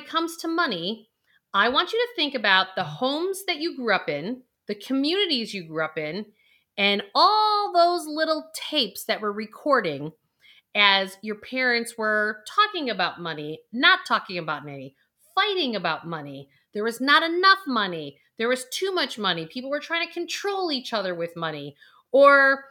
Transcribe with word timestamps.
it 0.00 0.08
comes 0.08 0.36
to 0.38 0.48
money, 0.48 1.08
I 1.52 1.68
want 1.68 1.92
you 1.92 1.98
to 1.98 2.16
think 2.16 2.34
about 2.34 2.68
the 2.76 2.84
homes 2.84 3.44
that 3.46 3.58
you 3.58 3.76
grew 3.76 3.94
up 3.94 4.08
in, 4.08 4.42
the 4.66 4.74
communities 4.74 5.52
you 5.52 5.66
grew 5.66 5.84
up 5.84 5.98
in, 5.98 6.26
and 6.78 7.02
all 7.14 7.72
those 7.72 8.06
little 8.06 8.50
tapes 8.54 9.04
that 9.04 9.20
were 9.20 9.32
recording 9.32 10.12
as 10.74 11.16
your 11.22 11.34
parents 11.34 11.98
were 11.98 12.44
talking 12.48 12.88
about 12.88 13.20
money, 13.20 13.60
not 13.72 14.00
talking 14.06 14.38
about 14.38 14.64
money, 14.64 14.94
fighting 15.34 15.76
about 15.76 16.06
money. 16.06 16.48
There 16.72 16.84
was 16.84 17.00
not 17.00 17.22
enough 17.22 17.58
money. 17.66 18.18
There 18.38 18.48
was 18.48 18.66
too 18.72 18.92
much 18.92 19.18
money. 19.18 19.46
People 19.46 19.70
were 19.70 19.80
trying 19.80 20.06
to 20.06 20.14
control 20.14 20.70
each 20.70 20.92
other 20.92 21.14
with 21.14 21.36
money. 21.36 21.74
Or 22.12 22.64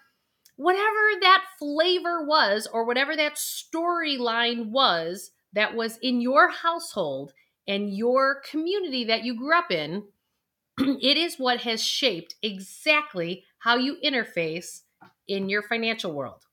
whatever 0.56 1.20
that 1.22 1.44
flavor 1.60 2.26
was, 2.26 2.68
or 2.72 2.86
whatever 2.86 3.16
that 3.16 3.36
storyline 3.36 4.70
was 4.70 5.32
that 5.54 5.76
was 5.76 5.98
in 6.02 6.22
your 6.22 6.50
household 6.50 7.34
and 7.68 7.96
your 7.96 8.42
community 8.50 9.04
that 9.06 9.24
you 9.24 9.36
grew 9.38 9.58
up 9.58 9.72
in, 9.72 10.04
it 10.80 11.18
is 11.18 11.38
what 11.38 11.62
has 11.62 11.84
shaped 11.84 12.36
exactly 12.42 13.44
how 13.60 13.76
you 13.76 13.98
interface 14.04 14.82
in 15.28 15.50
your 15.50 15.62
financial 15.62 16.14
world. 16.14 16.44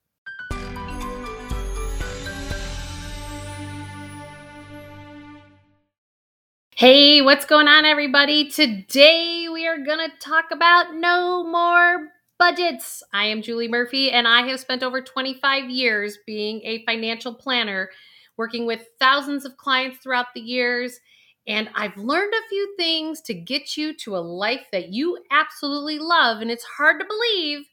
Hey, 6.75 7.23
what's 7.23 7.47
going 7.47 7.69
on, 7.69 7.87
everybody? 7.87 8.51
Today 8.51 9.49
we 9.51 9.67
are 9.67 9.79
going 9.79 9.99
to 9.99 10.13
talk 10.21 10.51
about 10.53 10.95
no 10.95 11.43
more 11.43 12.09
budgets. 12.39 13.03
I 13.15 13.27
am 13.27 13.41
Julie 13.41 13.67
Murphy, 13.67 14.11
and 14.11 14.29
I 14.29 14.47
have 14.47 14.61
spent 14.61 14.83
over 14.83 15.01
25 15.01 15.71
years 15.71 16.19
being 16.27 16.61
a 16.65 16.85
financial 16.85 17.33
planner, 17.33 17.89
working 18.37 18.67
with 18.67 18.87
thousands 18.99 19.45
of 19.45 19.57
clients 19.57 19.99
throughout 19.99 20.27
the 20.35 20.41
years. 20.41 21.01
And 21.47 21.69
I've 21.75 21.97
learned 21.97 22.35
a 22.35 22.49
few 22.49 22.75
things 22.77 23.21
to 23.23 23.35
get 23.35 23.77
you 23.77 23.95
to 23.99 24.17
a 24.17 24.19
life 24.19 24.67
that 24.73 24.89
you 24.89 25.19
absolutely 25.31 25.99
love. 25.99 26.41
And 26.41 26.51
it's 26.51 26.65
hard 26.65 27.01
to 27.01 27.07
believe. 27.07 27.67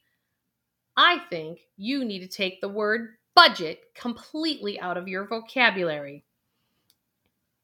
I 0.96 1.18
think 1.28 1.60
you 1.76 2.04
need 2.04 2.20
to 2.20 2.28
take 2.28 2.60
the 2.60 2.68
word 2.68 3.16
budget 3.34 3.80
completely 3.96 4.78
out 4.78 4.96
of 4.96 5.08
your 5.08 5.26
vocabulary. 5.26 6.24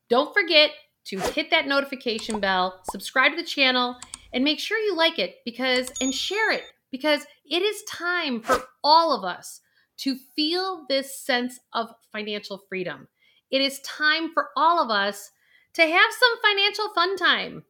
Don't 0.09 0.35
forget, 0.35 0.73
to 1.05 1.21
hit 1.21 1.51
that 1.51 1.67
notification 1.67 2.41
bell, 2.41 2.81
subscribe 2.91 3.33
to 3.33 3.37
the 3.37 3.47
channel, 3.47 3.97
and 4.33 4.45
make 4.45 4.59
sure 4.59 4.79
you 4.79 4.97
like 4.97 5.19
it 5.19 5.37
because 5.45 5.91
and 6.01 6.15
share 6.15 6.51
it 6.53 6.65
because 6.91 7.25
it 7.49 7.63
is 7.63 7.83
time 7.85 8.41
for 8.41 8.63
all 8.83 9.17
of 9.17 9.25
us 9.25 9.61
to 10.03 10.17
feel 10.37 10.87
this 10.89 11.19
sense 11.19 11.61
of 11.73 11.95
financial 12.13 12.63
freedom. 12.69 13.09
It 13.51 13.61
is 13.61 13.81
time 13.81 14.33
for 14.33 14.49
all 14.57 14.83
of 14.83 14.91
us 14.91 15.31
to 15.75 15.83
have 15.83 16.13
some 16.13 16.43
financial 16.43 16.89
fun 16.95 17.17
time. 17.17 17.65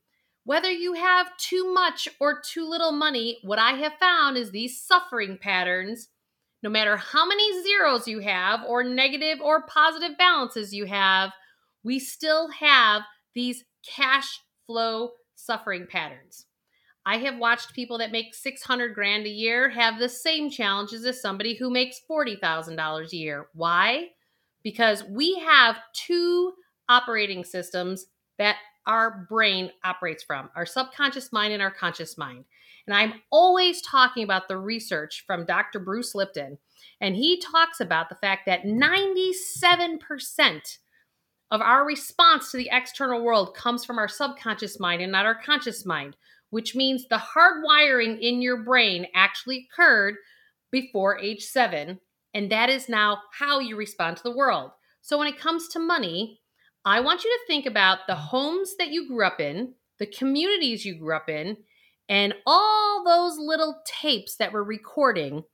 Whether 0.45 0.71
you 0.71 0.95
have 0.95 1.37
too 1.37 1.73
much 1.73 2.09
or 2.21 2.41
too 2.41 2.69
little 2.69 2.93
money, 2.93 3.39
what 3.43 3.59
I 3.59 3.73
have 3.73 3.95
found 4.01 4.37
is 4.37 4.51
these 4.51 4.81
suffering 4.81 5.39
patterns, 5.41 6.09
no 6.63 6.71
matter 6.71 6.97
how 6.97 7.27
many 7.27 7.63
zeros 7.63 8.07
you 8.07 8.21
have, 8.21 8.61
or 8.67 8.85
negative 8.85 9.41
or 9.43 9.63
positive 9.63 10.17
balances 10.17 10.73
you 10.75 10.87
have, 10.87 11.33
we 11.83 11.99
still 11.99 12.51
have 12.51 13.03
these 13.35 13.65
cash 13.87 14.41
flow 14.67 15.11
suffering 15.35 15.87
patterns. 15.91 16.47
I 17.07 17.19
have 17.19 17.39
watched 17.39 17.75
people 17.75 17.99
that 17.99 18.13
make 18.13 18.35
600 18.35 18.95
grand 18.95 19.27
a 19.27 19.31
year 19.31 19.71
have 19.71 19.99
the 19.99 20.09
same 20.09 20.51
challenges 20.51 21.05
as 21.05 21.21
somebody 21.21 21.55
who 21.55 21.71
makes 21.71 22.01
$40,000 22.09 23.13
a 23.13 23.17
year. 23.17 23.47
Why? 23.55 24.09
Because 24.63 25.05
we 25.05 25.39
have 25.39 25.79
two 25.95 26.53
operating 26.89 27.45
systems 27.45 28.07
that 28.39 28.57
our 28.87 29.27
brain 29.29 29.71
operates 29.85 30.23
from 30.23 30.51
our 30.55 30.67
subconscious 30.67 31.33
mind 31.33 31.53
and 31.53 31.63
our 31.63 31.71
conscious 31.71 32.19
mind. 32.19 32.45
And 32.87 32.97
I'm 32.97 33.15
always 33.31 33.83
talking 33.83 34.25
about 34.25 34.49
the 34.49 34.59
research 34.59 35.25
from 35.27 35.45
Dr. 35.45 35.79
Bruce 35.79 36.15
Lipton. 36.15 36.59
And 37.01 37.15
he 37.15 37.41
talks 37.41 37.81
about 37.81 38.09
the 38.09 38.17
fact 38.17 38.47
that 38.47 38.65
97% 38.65 40.79
of 41.51 41.61
our 41.61 41.85
response 41.85 42.51
to 42.51 42.57
the 42.57 42.71
external 42.73 43.23
world 43.23 43.55
comes 43.55 43.85
from 43.85 43.99
our 43.99 44.09
subconscious 44.09 44.81
mind 44.81 45.03
and 45.03 45.13
not 45.13 45.27
our 45.27 45.35
conscious 45.35 45.85
mind, 45.85 46.17
which 46.51 46.75
means 46.75 47.07
the 47.09 47.23
hardwiring 47.37 48.19
in 48.21 48.43
your 48.43 48.63
brain 48.63 49.07
actually 49.15 49.69
occurred 49.71 50.17
before 50.71 51.19
age 51.19 51.43
seven. 51.43 52.01
And 52.35 52.51
that 52.53 52.69
is 52.69 52.89
now 52.89 53.23
how 53.39 53.59
you 53.59 53.77
respond 53.77 54.17
to 54.19 54.23
the 54.23 54.37
world. 54.37 54.71
So 55.01 55.19
when 55.19 55.27
it 55.27 55.39
comes 55.39 55.69
to 55.69 55.79
money, 55.79 56.41
I 56.85 57.01
want 57.01 57.25
you 57.25 57.31
to 57.31 57.47
think 57.47 57.67
about 57.67 58.01
the 58.07 58.15
homes 58.15 58.77
that 58.79 58.91
you 58.91 59.09
grew 59.09 59.27
up 59.27 59.41
in, 59.41 59.75
the 59.99 60.07
communities 60.07 60.85
you 60.85 60.99
grew 60.99 61.15
up 61.15 61.29
in, 61.29 61.57
and 62.09 62.35
all 62.47 63.05
those 63.05 63.39
little 63.39 63.83
tapes 63.85 64.37
that 64.37 64.53
were 64.53 64.65
recording 64.65 65.45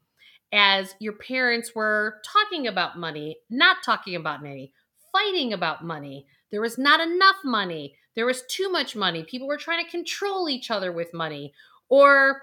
as 0.53 0.95
your 1.01 1.13
parents 1.13 1.73
were 1.75 2.21
talking 2.25 2.67
about 2.67 2.99
money, 2.99 3.39
not 3.51 3.79
talking 3.85 4.15
about 4.15 4.43
money, 4.43 4.73
fighting 5.13 5.53
about 5.53 5.85
money. 5.85 6.27
There 6.51 6.61
was 6.61 6.79
not 6.79 7.01
enough 7.01 7.37
money. 7.45 7.97
There 8.17 8.27
was 8.27 8.43
too 8.49 8.71
much 8.71 8.97
money. 8.97 9.23
People 9.23 9.47
were 9.47 9.59
trying 9.59 9.85
to 9.85 9.91
control 9.91 10.49
each 10.49 10.71
other 10.71 10.91
with 10.91 11.15
money. 11.15 11.53
Or 11.89 12.43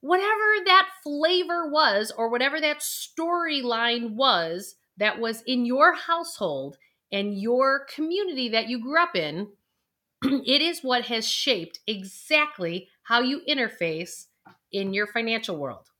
whatever 0.00 0.64
that 0.64 0.88
flavor 1.04 1.70
was, 1.70 2.10
or 2.16 2.28
whatever 2.28 2.60
that 2.60 2.80
storyline 2.80 4.14
was 4.14 4.74
that 4.96 5.20
was 5.20 5.42
in 5.42 5.64
your 5.64 5.94
household 5.94 6.76
and 7.12 7.38
your 7.38 7.86
community 7.94 8.48
that 8.48 8.68
you 8.68 8.80
grew 8.80 9.00
up 9.00 9.14
in, 9.14 9.48
it 10.22 10.62
is 10.62 10.82
what 10.82 11.04
has 11.04 11.28
shaped 11.28 11.80
exactly 11.86 12.88
how 13.02 13.20
you 13.20 13.42
interface 13.48 14.26
in 14.72 14.94
your 14.94 15.06
financial 15.06 15.56
world. 15.56 15.90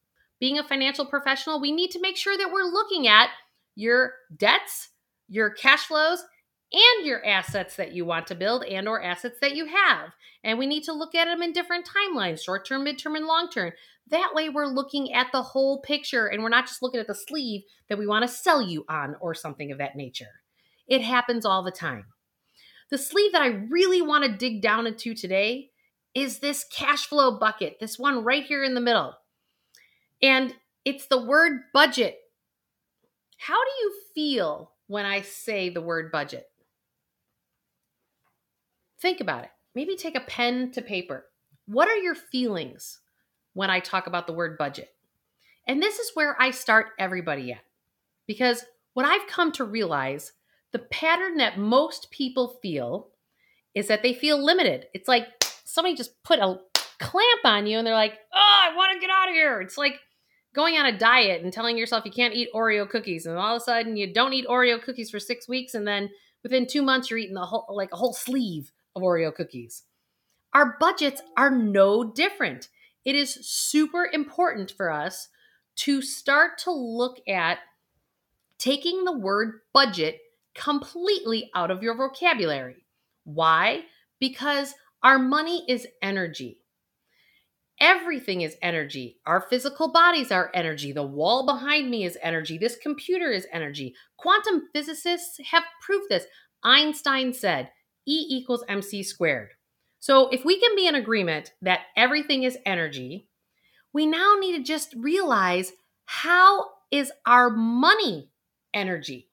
Being 0.41 0.59
a 0.59 0.67
financial 0.67 1.07
professional, 1.07 1.61
we 1.61 1.71
need 1.71 1.91
to 1.93 2.01
make 2.01 2.17
sure 2.17 2.37
that 2.37 2.51
we're 2.51 2.65
looking 2.65 3.07
at 3.07 3.29
your 3.77 4.15
debts, 4.37 4.89
your 5.29 5.51
cash 5.51 5.87
flows 5.87 6.25
and 6.73 7.07
your 7.07 7.25
assets 7.25 7.77
that 7.77 7.93
you 7.93 8.05
want 8.05 8.27
to 8.29 8.35
build 8.35 8.65
and 8.65 8.89
or 8.89 9.03
assets 9.03 9.39
that 9.41 9.55
you 9.55 9.67
have. 9.67 10.13
And 10.45 10.59
we 10.59 10.67
need 10.67 10.85
to 10.85 10.93
look 10.93 11.15
at 11.15 11.27
them 11.27 11.43
in 11.43 11.53
different 11.53 11.87
timelines 11.87 12.43
short 12.43 12.67
term 12.67 12.85
mid-term 12.85 13.17
and 13.17 13.27
long 13.27 13.49
term 13.51 13.73
that 14.09 14.33
way 14.35 14.49
we're 14.49 14.67
looking 14.67 15.13
at 15.13 15.29
the 15.33 15.43
whole 15.43 15.81
picture 15.81 16.27
and 16.27 16.43
we're 16.43 16.49
not 16.49 16.67
just 16.67 16.83
looking 16.83 17.01
at 17.01 17.07
the 17.07 17.15
sleeve 17.15 17.63
that 17.89 17.99
we 17.99 18.07
want 18.07 18.23
to 18.23 18.29
sell 18.29 18.61
you 18.61 18.85
on 18.89 19.17
or 19.21 19.35
something 19.35 19.71
of 19.71 19.79
that 19.79 19.97
nature. 19.97 20.41
It 20.87 21.03
happens 21.03 21.47
all 21.47 21.63
the 21.63 21.71
time. 21.71 22.07
The 22.91 22.99
sleeve 22.99 23.33
that 23.33 23.43
i 23.43 23.47
really 23.71 24.03
want 24.03 24.25
to 24.25 24.37
dig 24.37 24.61
down 24.61 24.87
into 24.87 25.15
today 25.15 25.71
is 26.15 26.41
this 26.41 26.65
cash 26.65 27.07
flow 27.07 27.39
bucket 27.39 27.79
this 27.81 27.99
one 27.99 28.23
right 28.25 28.45
here 28.45 28.65
in 28.65 28.75
the 28.75 28.81
middle. 28.81 29.15
And 30.21 30.55
it's 30.85 31.07
the 31.07 31.25
word 31.25 31.61
budget. 31.73 32.19
How 33.39 33.55
do 33.65 33.71
you 33.81 33.95
feel 34.15 34.73
when 34.93 35.07
I 35.07 35.23
say 35.23 35.71
the 35.71 35.81
word 35.81 36.13
budget. 36.13 36.52
Think 39.03 39.21
about 39.21 39.43
it. 39.43 39.51
Maybe 39.75 39.97
take 39.97 40.17
a 40.17 40.21
pen 40.21 40.71
to 40.73 40.81
paper. 40.81 41.27
What 41.67 41.89
are 41.89 41.97
your 41.97 42.15
feelings 42.15 43.01
when 43.53 43.69
I 43.69 43.81
talk 43.81 44.07
about 44.07 44.29
the 44.29 44.33
word 44.33 44.57
budget? 44.57 44.91
And 45.67 45.83
this 45.83 45.99
is 45.99 46.13
where 46.15 46.41
I 46.41 46.53
start 46.53 46.91
everybody 47.01 47.51
at. 47.51 47.65
Because 48.29 48.65
what 48.95 49.05
I've 49.05 49.27
come 49.27 49.51
to 49.53 49.65
realize, 49.65 50.33
the 50.71 50.79
pattern 50.79 51.39
that 51.39 51.59
most 51.59 52.13
people 52.13 52.59
feel 52.63 53.09
is 53.75 53.89
that 53.89 54.05
they 54.05 54.15
feel 54.15 54.43
limited. 54.43 54.87
It's 54.95 55.09
like 55.09 55.27
somebody 55.65 55.97
just 55.97 56.23
put 56.23 56.39
a 56.39 56.61
clamp 57.01 57.41
on 57.45 57.67
you 57.67 57.79
and 57.79 57.87
they're 57.87 57.95
like, 57.95 58.19
oh, 58.33 58.61
I 58.71 58.77
want 58.77 58.93
to 58.93 59.01
get 59.01 59.11
out 59.11 59.29
of 59.29 59.35
here. 59.35 59.61
It's 59.61 59.77
like 59.77 59.99
going 60.55 60.77
on 60.77 60.87
a 60.87 60.97
diet 60.97 61.43
and 61.43 61.53
telling 61.53 61.77
yourself 61.77 62.05
you 62.05 62.13
can't 62.13 62.35
eat 62.35 62.51
Oreo 62.55 62.89
cookies, 62.89 63.27
and 63.27 63.37
all 63.37 63.57
of 63.57 63.63
a 63.63 63.65
sudden 63.65 63.97
you 63.97 64.13
don't 64.13 64.33
eat 64.33 64.47
Oreo 64.47 64.81
cookies 64.81 65.11
for 65.11 65.19
six 65.19 65.49
weeks, 65.49 65.75
and 65.75 65.89
then 65.89 66.11
within 66.45 66.67
two 66.69 66.83
months 66.83 67.11
you're 67.11 67.19
eating 67.19 67.35
the 67.35 67.47
whole 67.47 67.67
like 67.71 67.93
a 67.93 67.97
whole 67.97 68.13
sleeve 68.13 68.71
of 68.95 69.03
Oreo 69.03 69.35
cookies. 69.35 69.85
Our 70.55 70.77
budgets 70.79 71.23
are 71.37 71.51
no 71.51 72.05
different. 72.05 72.69
It 73.05 73.15
is 73.15 73.35
super 73.35 74.09
important 74.13 74.71
for 74.71 74.91
us 74.91 75.29
to 75.77 76.03
start 76.03 76.59
to 76.59 76.71
look 76.71 77.19
at 77.27 77.59
taking 78.59 79.05
the 79.05 79.17
word 79.17 79.61
budget 79.73 80.21
completely 80.55 81.51
out 81.55 81.71
of 81.71 81.83
your 81.83 81.97
vocabulary. 81.97 82.85
Why? 83.25 83.85
Because 84.21 84.75
our 85.03 85.19
money 85.19 85.65
is 85.69 85.87
energy. 86.03 86.59
Everything 87.81 88.43
is 88.43 88.57
energy. 88.63 89.19
Our 89.27 89.41
physical 89.41 89.91
bodies 89.91 90.31
are 90.31 90.53
energy. 90.55 90.93
The 90.93 91.03
wall 91.03 91.45
behind 91.45 91.91
me 91.91 92.05
is 92.05 92.17
energy. 92.23 92.57
This 92.57 92.77
computer 92.77 93.33
is 93.33 93.47
energy. 93.53 93.97
Quantum 94.17 94.69
physicists 94.73 95.41
have 95.51 95.65
proved 95.81 96.09
this. 96.09 96.27
Einstein 96.63 97.33
said 97.33 97.71
E 98.07 98.27
equals 98.29 98.65
mc 98.69 99.03
squared. 99.03 99.51
So 100.01 100.29
if 100.29 100.45
we 100.45 100.59
can 100.59 100.75
be 100.75 100.87
in 100.87 100.95
agreement 100.95 101.53
that 101.63 101.81
everything 101.97 102.43
is 102.43 102.59
energy, 102.67 103.29
we 103.93 104.07
now 104.07 104.35
need 104.41 104.57
to 104.57 104.63
just 104.63 104.95
realize 104.97 105.73
how 106.07 106.67
is 106.91 107.13
our 107.25 107.51
money 107.51 108.31
energy? 108.75 109.29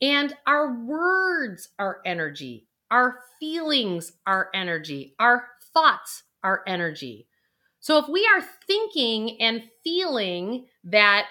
And 0.00 0.34
our 0.46 0.72
words 0.72 1.70
are 1.78 2.00
energy. 2.04 2.68
Our 2.90 3.18
feelings 3.40 4.12
are 4.26 4.50
energy. 4.54 5.14
Our 5.18 5.46
thoughts 5.72 6.24
are 6.42 6.62
energy. 6.66 7.26
So 7.80 7.98
if 7.98 8.08
we 8.08 8.26
are 8.34 8.42
thinking 8.66 9.40
and 9.40 9.64
feeling 9.82 10.66
that 10.84 11.26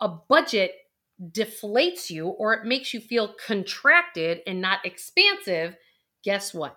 a 0.00 0.08
budget 0.08 0.72
deflates 1.20 2.10
you 2.10 2.26
or 2.26 2.54
it 2.54 2.64
makes 2.64 2.92
you 2.92 3.00
feel 3.00 3.34
contracted 3.46 4.40
and 4.46 4.60
not 4.60 4.84
expansive, 4.84 5.76
guess 6.24 6.52
what? 6.52 6.76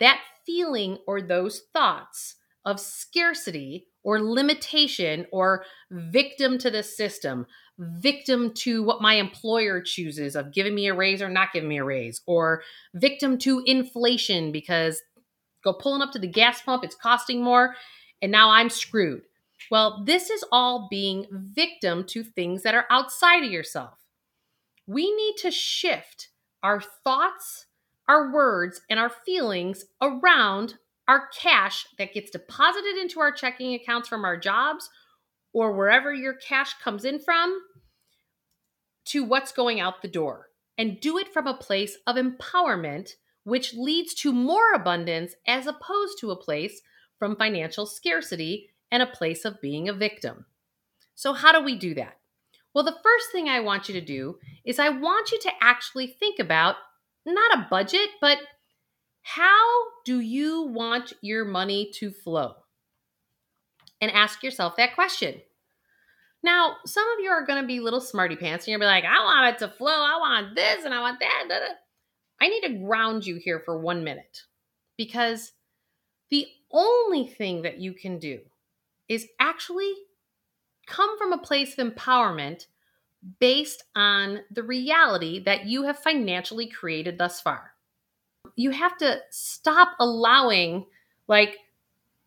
That 0.00 0.20
feeling 0.44 0.98
or 1.06 1.20
those 1.20 1.62
thoughts 1.72 2.36
of 2.64 2.80
scarcity 2.80 3.86
or 4.02 4.20
limitation 4.20 5.26
or 5.32 5.64
victim 5.90 6.58
to 6.58 6.70
the 6.70 6.82
system, 6.82 7.46
victim 7.78 8.52
to 8.54 8.82
what 8.82 9.02
my 9.02 9.14
employer 9.14 9.80
chooses 9.80 10.36
of 10.36 10.52
giving 10.52 10.74
me 10.74 10.86
a 10.86 10.94
raise 10.94 11.20
or 11.20 11.28
not 11.28 11.52
giving 11.52 11.68
me 11.68 11.78
a 11.78 11.84
raise, 11.84 12.22
or 12.26 12.62
victim 12.94 13.36
to 13.38 13.62
inflation 13.66 14.52
because 14.52 15.02
go 15.62 15.72
pulling 15.72 16.02
up 16.02 16.12
to 16.12 16.18
the 16.18 16.26
gas 16.26 16.62
pump, 16.62 16.84
it's 16.84 16.94
costing 16.94 17.42
more, 17.42 17.74
and 18.22 18.32
now 18.32 18.50
I'm 18.50 18.70
screwed. 18.70 19.22
Well, 19.70 20.02
this 20.04 20.30
is 20.30 20.44
all 20.52 20.88
being 20.90 21.26
victim 21.30 22.04
to 22.08 22.22
things 22.22 22.62
that 22.62 22.74
are 22.74 22.86
outside 22.90 23.42
of 23.44 23.50
yourself. 23.50 23.98
We 24.86 25.12
need 25.14 25.36
to 25.38 25.50
shift 25.50 26.28
our 26.62 26.80
thoughts, 26.80 27.66
our 28.08 28.32
words, 28.32 28.80
and 28.88 29.00
our 29.00 29.10
feelings 29.10 29.84
around 30.00 30.74
our 31.08 31.28
cash 31.28 31.86
that 31.98 32.14
gets 32.14 32.30
deposited 32.30 32.96
into 32.96 33.20
our 33.20 33.32
checking 33.32 33.74
accounts 33.74 34.08
from 34.08 34.24
our 34.24 34.36
jobs 34.36 34.90
or 35.52 35.72
wherever 35.72 36.12
your 36.12 36.34
cash 36.34 36.74
comes 36.82 37.04
in 37.04 37.18
from 37.18 37.60
to 39.06 39.24
what's 39.24 39.52
going 39.52 39.80
out 39.80 40.02
the 40.02 40.08
door. 40.08 40.48
And 40.78 41.00
do 41.00 41.16
it 41.16 41.32
from 41.32 41.46
a 41.46 41.56
place 41.56 41.96
of 42.06 42.16
empowerment, 42.16 43.12
which 43.44 43.72
leads 43.72 44.12
to 44.14 44.32
more 44.32 44.74
abundance 44.74 45.34
as 45.46 45.66
opposed 45.66 46.18
to 46.20 46.30
a 46.30 46.36
place 46.36 46.82
from 47.18 47.34
financial 47.34 47.86
scarcity 47.86 48.68
and 48.90 49.02
a 49.02 49.06
place 49.06 49.44
of 49.44 49.60
being 49.60 49.88
a 49.88 49.92
victim. 49.92 50.46
So, 51.14 51.32
how 51.32 51.52
do 51.52 51.64
we 51.64 51.76
do 51.76 51.94
that? 51.94 52.18
Well, 52.74 52.84
the 52.84 52.98
first 53.02 53.32
thing 53.32 53.48
I 53.48 53.60
want 53.60 53.88
you 53.88 53.94
to 53.94 54.04
do 54.04 54.38
is 54.64 54.78
I 54.78 54.90
want 54.90 55.32
you 55.32 55.40
to 55.40 55.50
actually 55.62 56.08
think 56.08 56.38
about 56.38 56.76
not 57.24 57.58
a 57.58 57.66
budget, 57.70 58.10
but 58.20 58.38
how 59.22 59.66
do 60.04 60.20
you 60.20 60.62
want 60.62 61.12
your 61.22 61.44
money 61.44 61.90
to 61.94 62.10
flow? 62.10 62.54
And 64.00 64.10
ask 64.10 64.42
yourself 64.42 64.76
that 64.76 64.94
question. 64.94 65.40
Now, 66.42 66.76
some 66.84 67.08
of 67.08 67.24
you 67.24 67.30
are 67.30 67.46
going 67.46 67.60
to 67.60 67.66
be 67.66 67.80
little 67.80 68.00
smarty 68.00 68.36
pants 68.36 68.66
and 68.66 68.72
you'll 68.72 68.80
be 68.80 68.86
like, 68.86 69.04
I 69.04 69.24
want 69.24 69.54
it 69.54 69.58
to 69.60 69.72
flow. 69.72 69.88
I 69.88 70.18
want 70.20 70.54
this 70.54 70.84
and 70.84 70.94
I 70.94 71.00
want 71.00 71.18
that. 71.20 71.44
Da, 71.48 71.58
da. 71.58 71.74
I 72.40 72.48
need 72.48 72.60
to 72.60 72.84
ground 72.84 73.26
you 73.26 73.36
here 73.36 73.62
for 73.64 73.80
one 73.80 74.04
minute 74.04 74.42
because 74.96 75.52
the 76.30 76.46
only 76.70 77.26
thing 77.26 77.62
that 77.62 77.78
you 77.78 77.94
can 77.94 78.18
do 78.18 78.40
is 79.08 79.26
actually 79.40 79.92
come 80.86 81.18
from 81.18 81.32
a 81.32 81.38
place 81.38 81.76
of 81.76 81.86
empowerment 81.92 82.66
based 83.40 83.82
on 83.94 84.40
the 84.50 84.62
reality 84.62 85.42
that 85.44 85.66
you 85.66 85.82
have 85.84 85.98
financially 85.98 86.68
created 86.68 87.18
thus 87.18 87.40
far. 87.40 87.72
You 88.54 88.70
have 88.70 88.96
to 88.98 89.18
stop 89.30 89.92
allowing 89.98 90.86
like 91.28 91.58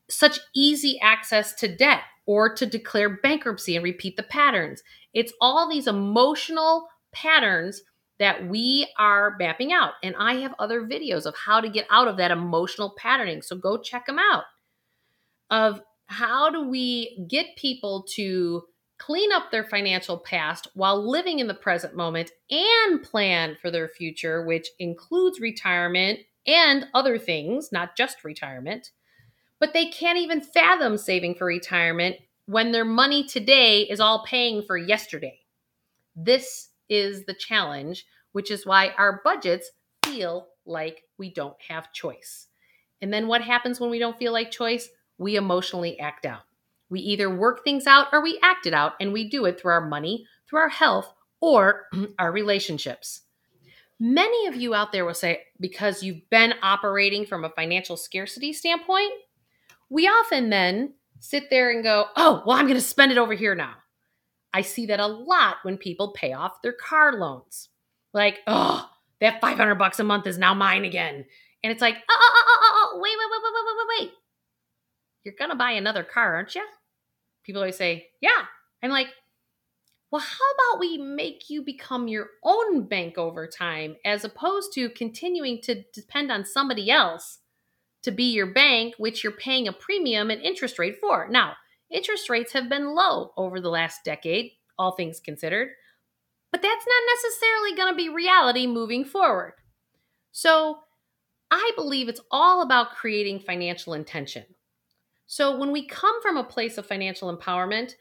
such 0.09 0.39
easy 0.53 0.99
access 1.01 1.53
to 1.55 1.73
debt 1.73 2.01
or 2.25 2.53
to 2.53 2.65
declare 2.65 3.09
bankruptcy 3.21 3.75
and 3.75 3.83
repeat 3.83 4.17
the 4.17 4.23
patterns. 4.23 4.83
It's 5.13 5.33
all 5.39 5.69
these 5.69 5.87
emotional 5.87 6.87
patterns 7.11 7.81
that 8.19 8.47
we 8.47 8.87
are 8.97 9.35
mapping 9.39 9.71
out. 9.71 9.93
And 10.03 10.13
I 10.19 10.35
have 10.35 10.53
other 10.59 10.81
videos 10.81 11.25
of 11.25 11.35
how 11.35 11.61
to 11.61 11.69
get 11.69 11.87
out 11.89 12.07
of 12.07 12.17
that 12.17 12.31
emotional 12.31 12.93
patterning. 12.97 13.41
So 13.41 13.55
go 13.55 13.77
check 13.77 14.05
them 14.05 14.19
out. 14.19 14.43
Of 15.49 15.81
how 16.09 16.49
do 16.49 16.67
we 16.67 17.23
get 17.29 17.55
people 17.55 18.03
to 18.15 18.63
clean 18.97 19.31
up 19.31 19.51
their 19.51 19.63
financial 19.63 20.17
past 20.17 20.67
while 20.73 21.07
living 21.07 21.37
in 21.37 21.45
the 21.45 21.53
present 21.53 21.95
moment 21.95 22.31
and 22.49 23.03
plan 23.03 23.55
for 23.61 23.69
their 23.69 23.87
future, 23.87 24.43
which 24.43 24.69
includes 24.79 25.39
retirement 25.39 26.19
and 26.47 26.87
other 26.95 27.19
things, 27.19 27.71
not 27.71 27.95
just 27.95 28.23
retirement. 28.23 28.89
But 29.59 29.73
they 29.73 29.85
can't 29.85 30.17
even 30.17 30.41
fathom 30.41 30.97
saving 30.97 31.35
for 31.35 31.45
retirement 31.45 32.15
when 32.47 32.71
their 32.71 32.85
money 32.85 33.23
today 33.23 33.83
is 33.83 33.99
all 33.99 34.25
paying 34.25 34.63
for 34.63 34.77
yesterday. 34.77 35.39
This 36.15 36.69
is 36.89 37.25
the 37.25 37.35
challenge, 37.35 38.07
which 38.31 38.49
is 38.49 38.65
why 38.65 38.95
our 38.97 39.21
budgets 39.23 39.69
feel 40.03 40.47
like 40.65 41.03
we 41.19 41.31
don't 41.31 41.61
have 41.67 41.93
choice. 41.93 42.47
And 42.99 43.13
then 43.13 43.27
what 43.27 43.43
happens 43.43 43.79
when 43.79 43.91
we 43.91 43.99
don't 43.99 44.17
feel 44.17 44.33
like 44.33 44.49
choice? 44.49 44.89
We 45.19 45.35
emotionally 45.35 45.99
act 45.99 46.25
out. 46.25 46.41
We 46.89 47.01
either 47.01 47.29
work 47.29 47.63
things 47.63 47.85
out 47.85 48.07
or 48.11 48.23
we 48.23 48.39
act 48.41 48.65
it 48.65 48.73
out, 48.73 48.93
and 48.99 49.13
we 49.13 49.29
do 49.29 49.45
it 49.45 49.59
through 49.59 49.73
our 49.73 49.85
money, 49.85 50.25
through 50.49 50.59
our 50.59 50.69
health, 50.69 51.13
or 51.39 51.85
our 52.19 52.31
relationships. 52.31 53.21
Many 53.99 54.47
of 54.47 54.55
you 54.55 54.73
out 54.73 54.91
there 54.91 55.05
will 55.05 55.13
say, 55.13 55.41
because 55.59 56.01
you've 56.01 56.27
been 56.29 56.53
operating 56.63 57.25
from 57.25 57.43
a 57.43 57.49
financial 57.49 57.97
scarcity 57.97 58.53
standpoint, 58.53 59.11
we 59.89 60.07
often 60.07 60.49
then 60.49 60.93
sit 61.19 61.49
there 61.49 61.69
and 61.69 61.83
go, 61.83 62.05
oh, 62.15 62.41
well, 62.45 62.57
I'm 62.57 62.65
going 62.65 62.75
to 62.75 62.81
spend 62.81 63.11
it 63.11 63.17
over 63.17 63.33
here 63.33 63.55
now. 63.55 63.73
I 64.53 64.61
see 64.61 64.87
that 64.87 64.99
a 64.99 65.07
lot 65.07 65.57
when 65.63 65.77
people 65.77 66.13
pay 66.13 66.33
off 66.33 66.61
their 66.61 66.73
car 66.73 67.13
loans. 67.13 67.69
Like, 68.13 68.39
oh, 68.47 68.89
that 69.19 69.41
500 69.41 69.75
bucks 69.75 69.99
a 69.99 70.03
month 70.03 70.25
is 70.27 70.37
now 70.37 70.53
mine 70.53 70.85
again. 70.85 71.25
And 71.63 71.71
it's 71.71 71.81
like, 71.81 71.95
oh, 71.95 72.01
oh, 72.09 72.33
oh, 72.35 72.59
oh, 72.61 72.91
oh, 72.95 72.99
wait, 73.01 73.15
wait, 73.17 73.27
wait, 73.31 73.41
wait, 73.43 73.53
wait, 73.53 73.75
wait, 73.77 73.99
wait. 73.99 74.13
You're 75.29 75.37
going 75.37 75.51
to 75.51 75.55
buy 75.55 75.73
another 75.73 76.03
car, 76.03 76.35
aren't 76.35 76.55
you? 76.55 76.65
People 77.43 77.61
always 77.61 77.77
say, 77.77 78.07
yeah. 78.19 78.45
I'm 78.81 78.89
like, 78.89 79.09
well, 80.09 80.21
how 80.21 80.71
about 80.73 80.79
we 80.79 80.97
make 80.97 81.51
you 81.51 81.61
become 81.61 82.07
your 82.07 82.29
own 82.43 82.87
bank 82.87 83.19
over 83.19 83.45
time 83.45 83.95
as 84.03 84.25
opposed 84.25 84.73
to 84.73 84.89
continuing 84.89 85.61
to 85.61 85.83
depend 85.93 86.31
on 86.31 86.45
somebody 86.45 86.89
else 86.89 87.37
to 88.01 88.09
be 88.09 88.33
your 88.33 88.47
bank, 88.47 88.95
which 88.97 89.23
you're 89.23 89.33
paying 89.33 89.67
a 89.67 89.71
premium 89.71 90.31
and 90.31 90.41
interest 90.41 90.79
rate 90.79 90.97
for? 90.99 91.27
Now, 91.29 91.53
interest 91.91 92.27
rates 92.27 92.53
have 92.53 92.69
been 92.69 92.95
low 92.95 93.33
over 93.37 93.61
the 93.61 93.69
last 93.69 94.03
decade, 94.03 94.53
all 94.79 94.93
things 94.93 95.19
considered, 95.19 95.69
but 96.51 96.63
that's 96.63 96.85
not 96.87 97.15
necessarily 97.15 97.75
going 97.75 97.93
to 97.93 97.97
be 97.97 98.09
reality 98.09 98.65
moving 98.65 99.05
forward. 99.05 99.53
So, 100.31 100.79
I 101.51 101.71
believe 101.75 102.09
it's 102.09 102.21
all 102.31 102.63
about 102.63 102.95
creating 102.95 103.41
financial 103.41 103.93
intention. 103.93 104.45
So, 105.31 105.55
when 105.55 105.71
we 105.71 105.85
come 105.85 106.19
from 106.23 106.37
a 106.37 106.43
place 106.43 106.79
of 106.79 106.87
financial 106.87 107.31
empowerment, 107.31 107.93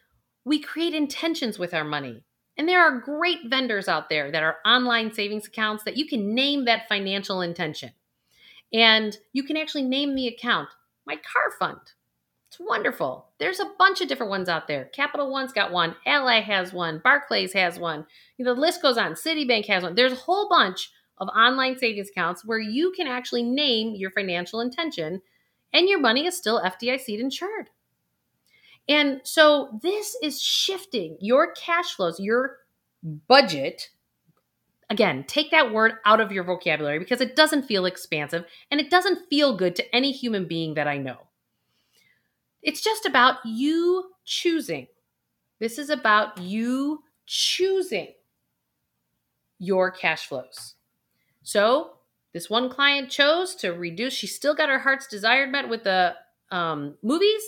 we 0.46 0.58
create 0.58 0.94
intentions 0.94 1.58
with 1.58 1.74
our 1.74 1.84
money. 1.84 2.24
And 2.56 2.66
there 2.66 2.80
are 2.80 3.02
great 3.02 3.40
vendors 3.50 3.86
out 3.86 4.08
there 4.08 4.32
that 4.32 4.42
are 4.42 4.56
online 4.64 5.12
savings 5.12 5.46
accounts 5.46 5.84
that 5.84 5.98
you 5.98 6.06
can 6.06 6.34
name 6.34 6.64
that 6.64 6.88
financial 6.88 7.42
intention. 7.42 7.92
And 8.72 9.14
you 9.34 9.42
can 9.42 9.58
actually 9.58 9.82
name 9.82 10.14
the 10.14 10.26
account 10.26 10.70
my 11.06 11.16
car 11.16 11.50
fund. 11.58 11.78
It's 12.48 12.58
wonderful. 12.58 13.28
There's 13.38 13.60
a 13.60 13.72
bunch 13.78 14.00
of 14.00 14.08
different 14.08 14.30
ones 14.30 14.48
out 14.48 14.66
there. 14.66 14.86
Capital 14.86 15.30
One's 15.30 15.52
got 15.52 15.70
one, 15.70 15.96
Ally 16.06 16.40
has 16.40 16.72
one, 16.72 17.02
Barclays 17.04 17.52
has 17.52 17.78
one. 17.78 18.06
The 18.38 18.54
list 18.54 18.80
goes 18.80 18.96
on. 18.96 19.12
Citibank 19.12 19.66
has 19.66 19.82
one. 19.82 19.94
There's 19.94 20.12
a 20.12 20.16
whole 20.16 20.48
bunch 20.48 20.90
of 21.18 21.28
online 21.28 21.78
savings 21.78 22.08
accounts 22.08 22.42
where 22.42 22.58
you 22.58 22.90
can 22.96 23.06
actually 23.06 23.42
name 23.42 23.94
your 23.96 24.12
financial 24.12 24.62
intention 24.62 25.20
and 25.72 25.88
your 25.88 26.00
money 26.00 26.26
is 26.26 26.36
still 26.36 26.62
FDIC 26.62 27.18
insured. 27.18 27.70
And 28.88 29.20
so 29.22 29.78
this 29.82 30.16
is 30.22 30.40
shifting 30.40 31.18
your 31.20 31.52
cash 31.52 31.94
flows, 31.94 32.18
your 32.18 32.58
budget. 33.02 33.90
Again, 34.90 35.24
take 35.28 35.50
that 35.50 35.72
word 35.72 35.94
out 36.06 36.20
of 36.20 36.32
your 36.32 36.44
vocabulary 36.44 36.98
because 36.98 37.20
it 37.20 37.36
doesn't 37.36 37.66
feel 37.66 37.84
expansive 37.84 38.46
and 38.70 38.80
it 38.80 38.90
doesn't 38.90 39.28
feel 39.28 39.56
good 39.56 39.76
to 39.76 39.94
any 39.94 40.10
human 40.12 40.48
being 40.48 40.74
that 40.74 40.88
I 40.88 40.96
know. 40.96 41.18
It's 42.62 42.82
just 42.82 43.04
about 43.04 43.36
you 43.44 44.10
choosing. 44.24 44.86
This 45.60 45.78
is 45.78 45.90
about 45.90 46.38
you 46.38 47.02
choosing 47.26 48.08
your 49.58 49.90
cash 49.90 50.26
flows. 50.26 50.74
So, 51.42 51.97
this 52.32 52.50
one 52.50 52.68
client 52.68 53.10
chose 53.10 53.54
to 53.56 53.70
reduce, 53.70 54.12
she 54.12 54.26
still 54.26 54.54
got 54.54 54.68
her 54.68 54.78
heart's 54.78 55.06
desire 55.06 55.46
met 55.46 55.68
with 55.68 55.84
the 55.84 56.14
um, 56.50 56.96
movies, 57.02 57.42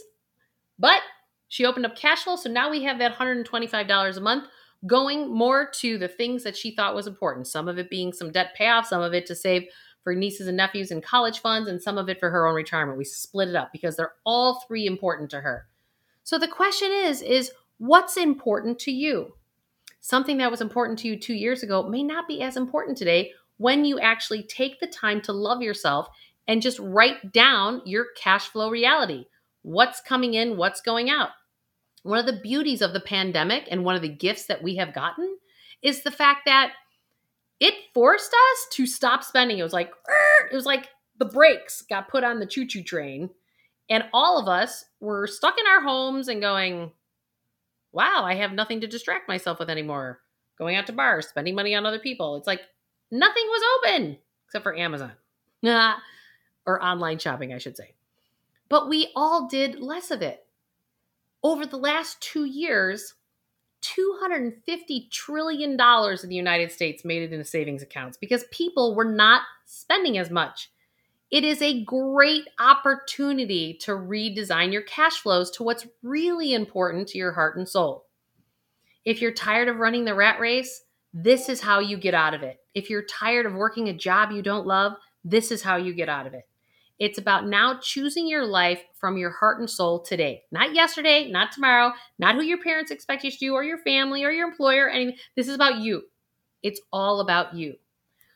but 0.79 1.03
she 1.49 1.67
opened 1.67 1.87
up 1.87 1.97
cash 1.97 2.25
flow. 2.25 2.37
So 2.37 2.51
now 2.51 2.71
we 2.71 2.85
have 2.85 2.99
that 2.99 3.17
$125 3.17 4.17
a 4.17 4.21
month 4.21 4.45
going 4.87 5.33
more 5.33 5.69
to 5.71 5.99
the 5.99 6.09
things 6.09 6.43
that 6.45 6.57
she 6.57 6.75
thought 6.75 6.95
was 6.95 7.07
important. 7.07 7.47
Some 7.47 7.69
of 7.69 7.79
it 7.79 7.91
being 7.91 8.13
some 8.13 8.33
debt 8.33 8.55
payoff, 8.57 8.87
some 8.87 9.03
of 9.03 9.13
it 9.13 9.27
to 9.27 9.35
save 9.35 9.65
for 10.03 10.15
nieces 10.15 10.47
and 10.47 10.57
nephews 10.57 10.91
and 10.91 11.03
college 11.03 11.41
funds, 11.41 11.69
and 11.69 11.83
some 11.83 11.99
of 11.99 12.09
it 12.09 12.19
for 12.19 12.31
her 12.31 12.47
own 12.47 12.55
retirement. 12.55 12.97
We 12.97 13.05
split 13.05 13.49
it 13.49 13.57
up 13.57 13.71
because 13.73 13.97
they're 13.97 14.15
all 14.25 14.65
three 14.67 14.87
important 14.87 15.31
to 15.31 15.41
her. 15.41 15.67
So 16.23 16.39
the 16.39 16.49
question 16.49 16.91
is, 16.91 17.21
is 17.21 17.53
what's 17.79 18.17
important 18.17 18.79
to 18.81 18.93
you? 18.93 19.35
Something 20.01 20.39
that 20.39 20.51
was 20.51 20.63
important 20.63 20.99
to 21.01 21.09
you 21.09 21.19
two 21.19 21.35
years 21.35 21.63
ago 21.63 21.87
may 21.87 22.03
not 22.03 22.27
be 22.27 22.41
as 22.41 22.57
important 22.57 22.97
today. 22.97 23.33
When 23.61 23.85
you 23.85 24.01
actually 24.01 24.43
take 24.43 24.81
the 24.81 24.87
time 24.87 25.21
to 25.21 25.35
love 25.35 25.61
yourself 25.61 26.09
and 26.49 26.63
just 26.63 26.79
write 26.79 27.31
down 27.31 27.83
your 27.85 28.07
cash 28.17 28.49
flow 28.49 28.71
reality. 28.71 29.27
What's 29.61 30.01
coming 30.01 30.33
in, 30.33 30.57
what's 30.57 30.81
going 30.81 31.11
out. 31.11 31.29
One 32.03 32.19
of 32.19 32.25
the 32.25 32.41
beauties 32.43 32.81
of 32.81 32.95
the 32.95 33.01
pandemic 33.01 33.69
and 33.71 33.85
one 33.85 33.97
of 33.97 34.01
the 34.01 34.09
gifts 34.09 34.47
that 34.47 34.63
we 34.63 34.77
have 34.77 34.95
gotten 34.95 35.37
is 35.83 36.03
the 36.03 36.11
fact 36.11 36.47
that 36.47 36.73
it 37.61 37.75
forced 37.93 38.33
us 38.33 38.67
to 38.77 38.87
stop 38.87 39.23
spending. 39.23 39.59
It 39.59 39.63
was 39.63 39.75
like, 39.75 39.93
it 40.51 40.55
was 40.55 40.65
like 40.65 40.89
the 41.19 41.27
brakes 41.27 41.83
got 41.83 42.09
put 42.09 42.25
on 42.25 42.41
the 42.41 42.47
choo 42.47 42.67
choo 42.67 42.83
train. 42.83 43.29
And 43.91 44.05
all 44.15 44.41
of 44.41 44.49
us 44.49 44.87
were 45.01 45.27
stuck 45.27 45.59
in 45.61 45.67
our 45.67 45.83
homes 45.83 46.29
and 46.29 46.41
going, 46.41 46.93
wow, 47.93 48.23
I 48.25 48.37
have 48.37 48.53
nothing 48.53 48.81
to 48.81 48.87
distract 48.87 49.29
myself 49.29 49.59
with 49.59 49.69
anymore. 49.69 50.21
Going 50.57 50.77
out 50.77 50.87
to 50.87 50.95
bars, 50.95 51.29
spending 51.29 51.55
money 51.55 51.75
on 51.75 51.85
other 51.85 51.99
people. 51.99 52.37
It's 52.37 52.47
like 52.47 52.63
nothing 53.11 53.45
was 53.47 53.63
open 53.79 54.19
except 54.47 54.63
for 54.63 54.77
Amazon 54.77 55.13
or 55.63 56.83
online 56.83 57.19
shopping, 57.19 57.53
I 57.53 57.59
should 57.59 57.77
say. 57.77 57.95
But 58.69 58.89
we 58.89 59.11
all 59.15 59.49
did 59.49 59.81
less 59.81 60.11
of 60.11 60.23
it. 60.23 60.45
Over 61.43 61.67
the 61.67 61.77
last 61.77 62.21
two 62.21 62.45
years, 62.45 63.15
$250 63.83 65.11
trillion 65.11 65.73
in 65.73 66.29
the 66.29 66.35
United 66.35 66.71
States 66.71 67.05
made 67.05 67.23
it 67.23 67.33
into 67.33 67.45
savings 67.45 67.83
accounts 67.83 68.19
because 68.19 68.45
people 68.51 68.95
were 68.95 69.05
not 69.05 69.43
spending 69.65 70.19
as 70.19 70.31
much. 70.31 70.71
It 71.31 71.45
is 71.45 71.63
a 71.63 71.85
great 71.85 72.49
opportunity 72.59 73.75
to 73.83 73.93
redesign 73.93 74.73
your 74.73 74.83
cash 74.83 75.21
flows 75.21 75.51
to 75.53 75.63
what's 75.63 75.87
really 76.03 76.53
important 76.53 77.09
to 77.09 77.19
your 77.19 77.33
heart 77.33 77.57
and 77.57 77.69
soul. 77.69 78.07
If 79.05 79.23
you're 79.23 79.33
tired 79.33 79.69
of 79.69 79.77
running 79.77 80.05
the 80.05 80.15
rat 80.15 80.41
race, 80.41 80.83
this 81.13 81.49
is 81.49 81.61
how 81.61 81.81
you 81.81 81.97
get 81.97 82.15
out 82.15 82.35
of 82.35 82.43
it. 82.43 82.61
If 82.75 82.89
you're 82.89 83.03
tired 83.03 83.47
of 83.47 83.55
working 83.55 83.89
a 83.89 83.93
job 83.93 84.31
you 84.31 84.43
don't 84.43 84.67
love, 84.67 84.93
this 85.25 85.51
is 85.51 85.63
how 85.63 85.77
you 85.77 85.93
get 85.93 86.09
out 86.09 86.27
of 86.27 86.35
it. 86.35 86.47
It's 86.99 87.19
about 87.19 87.47
now 87.47 87.79
choosing 87.81 88.29
your 88.29 88.45
life 88.45 88.83
from 88.95 89.17
your 89.17 89.31
heart 89.31 89.59
and 89.59 89.69
soul 89.69 90.01
today, 90.01 90.43
not 90.53 90.75
yesterday, 90.75 91.31
not 91.31 91.51
tomorrow, 91.51 91.93
not 92.19 92.35
who 92.35 92.43
your 92.43 92.63
parents 92.63 92.91
expect 92.91 93.25
you 93.25 93.31
to 93.31 93.39
do, 93.39 93.55
or 93.55 93.65
your 93.65 93.79
family, 93.79 94.23
or 94.23 94.31
your 94.31 94.47
employer, 94.47 94.89
anything. 94.89 95.17
This 95.35 95.49
is 95.49 95.55
about 95.55 95.79
you. 95.79 96.03
It's 96.63 96.81
all 96.93 97.21
about 97.21 97.55
you. 97.55 97.77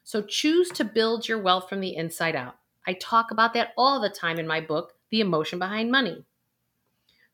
So 0.02 0.22
choose 0.22 0.70
to 0.70 0.84
build 0.84 1.28
your 1.28 1.42
wealth 1.42 1.68
from 1.68 1.80
the 1.80 1.94
inside 1.94 2.34
out. 2.34 2.56
I 2.86 2.94
talk 2.94 3.30
about 3.30 3.52
that 3.54 3.72
all 3.76 4.00
the 4.00 4.08
time 4.08 4.38
in 4.38 4.46
my 4.46 4.60
book, 4.60 4.94
The 5.10 5.20
Emotion 5.20 5.58
Behind 5.58 5.90
Money. 5.90 6.24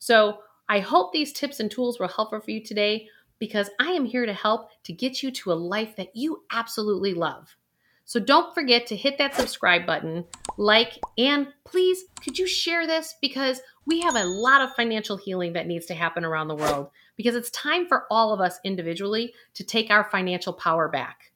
So 0.00 0.38
I 0.68 0.80
hope 0.80 1.12
these 1.12 1.32
tips 1.32 1.60
and 1.60 1.70
tools 1.70 1.98
were 1.98 2.08
helpful 2.08 2.40
for 2.40 2.50
you 2.50 2.62
today 2.62 3.08
because 3.40 3.70
I 3.80 3.90
am 3.92 4.04
here 4.04 4.26
to 4.26 4.32
help 4.32 4.70
to 4.84 4.92
get 4.92 5.22
you 5.22 5.32
to 5.32 5.52
a 5.52 5.54
life 5.54 5.96
that 5.96 6.14
you 6.14 6.44
absolutely 6.52 7.14
love. 7.14 7.56
So 8.04 8.20
don't 8.20 8.54
forget 8.54 8.86
to 8.88 8.96
hit 8.96 9.18
that 9.18 9.34
subscribe 9.34 9.86
button, 9.86 10.24
like, 10.56 10.98
and 11.16 11.48
please 11.64 12.04
could 12.22 12.38
you 12.38 12.46
share 12.46 12.86
this 12.86 13.14
because 13.20 13.60
we 13.86 14.00
have 14.00 14.16
a 14.16 14.24
lot 14.24 14.62
of 14.62 14.74
financial 14.74 15.16
healing 15.16 15.52
that 15.54 15.66
needs 15.66 15.86
to 15.86 15.94
happen 15.94 16.24
around 16.24 16.48
the 16.48 16.56
world 16.56 16.90
because 17.16 17.36
it's 17.36 17.50
time 17.50 17.86
for 17.86 18.06
all 18.10 18.32
of 18.32 18.40
us 18.40 18.58
individually 18.64 19.32
to 19.54 19.64
take 19.64 19.90
our 19.90 20.04
financial 20.10 20.52
power 20.52 20.88
back 20.88 21.32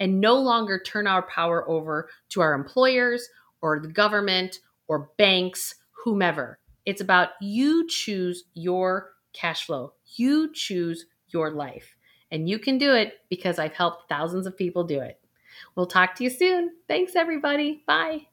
and 0.00 0.20
no 0.20 0.34
longer 0.34 0.78
turn 0.78 1.06
our 1.06 1.22
power 1.22 1.68
over 1.68 2.08
to 2.30 2.40
our 2.40 2.54
employers 2.54 3.28
or 3.60 3.80
the 3.80 3.88
government 3.88 4.58
or 4.88 5.10
banks, 5.18 5.76
whomever. 6.04 6.58
It's 6.84 7.00
about 7.00 7.30
you 7.40 7.86
choose 7.86 8.44
your 8.54 9.10
cash 9.32 9.66
flow. 9.66 9.92
You 10.16 10.52
choose 10.52 11.06
your 11.30 11.50
life. 11.50 11.96
And 12.30 12.48
you 12.48 12.58
can 12.58 12.78
do 12.78 12.94
it 12.94 13.14
because 13.30 13.58
I've 13.58 13.72
helped 13.74 14.08
thousands 14.08 14.46
of 14.46 14.56
people 14.56 14.84
do 14.84 15.00
it. 15.00 15.20
We'll 15.74 15.86
talk 15.86 16.14
to 16.16 16.24
you 16.24 16.30
soon. 16.30 16.72
Thanks, 16.86 17.16
everybody. 17.16 17.82
Bye. 17.86 18.27